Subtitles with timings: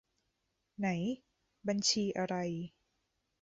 [0.77, 0.87] ไหน
[1.67, 2.35] บัญชีอะไร